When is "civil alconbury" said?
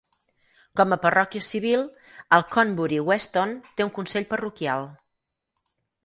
1.47-2.97